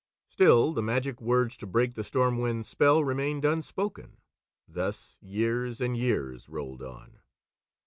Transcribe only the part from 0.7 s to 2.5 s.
the magic words to break the Storm